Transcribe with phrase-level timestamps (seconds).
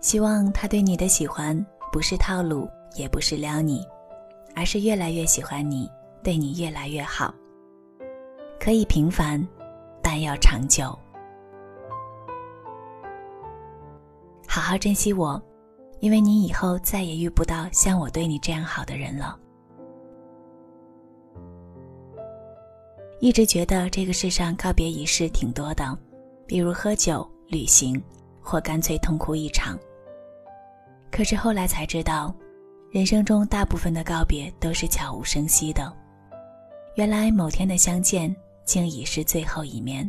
[0.00, 3.84] 希望他对你的喜欢不是套路，也不是撩你，
[4.54, 5.90] 而是越来越喜欢你，
[6.22, 7.34] 对你越来越好。
[8.60, 9.46] 可以平凡，
[10.02, 10.96] 但要长久。
[14.46, 15.40] 好好珍惜我，
[16.00, 19.38] 因为你以后再也遇不到像我对你这样好的人了。
[23.20, 25.98] 一直觉得这个世上告别仪式挺多的，
[26.46, 28.00] 比如喝酒、旅行，
[28.40, 29.76] 或干脆痛哭一场。
[31.18, 32.32] 可是后来才知道，
[32.92, 35.92] 人生中大部分的告别都是悄无声息的。
[36.94, 38.32] 原来某天的相见，
[38.64, 40.08] 竟已是最后一面。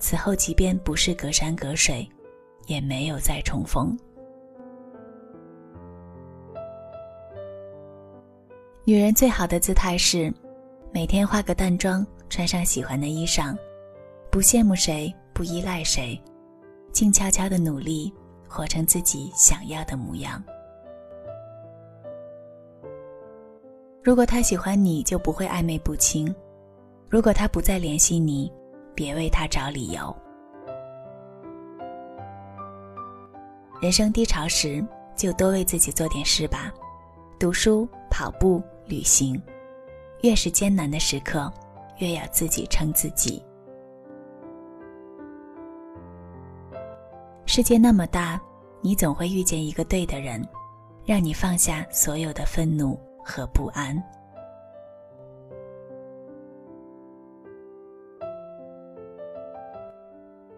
[0.00, 2.04] 此后，即便不是隔山隔水，
[2.66, 3.96] 也没有再重逢。
[8.84, 10.34] 女人最好的姿态是，
[10.92, 13.56] 每天化个淡妆，穿上喜欢的衣裳，
[14.32, 16.20] 不羡慕谁，不依赖谁，
[16.90, 18.12] 静悄悄的努力。
[18.54, 20.40] 活成自己想要的模样。
[24.00, 26.32] 如果他喜欢你，就不会暧昧不清；
[27.08, 28.52] 如果他不再联系你，
[28.94, 30.14] 别为他找理由。
[33.82, 36.72] 人生低潮时，就多为自己做点事吧，
[37.40, 39.42] 读书、跑步、旅行。
[40.22, 41.52] 越是艰难的时刻，
[41.98, 43.44] 越要自己撑自己。
[47.56, 48.40] 世界那么大，
[48.80, 50.44] 你总会遇见一个对的人，
[51.04, 53.96] 让你放下所有的愤怒和不安。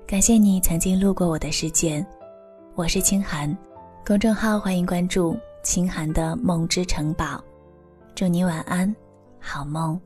[0.06, 2.02] 感谢你曾经路过我的世界，
[2.74, 3.54] 我是清寒，
[4.02, 7.44] 公众号欢迎关注“清寒的梦之城堡”，
[8.16, 8.96] 祝你晚安，
[9.38, 10.00] 好梦。